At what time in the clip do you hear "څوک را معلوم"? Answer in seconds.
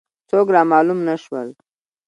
0.29-0.99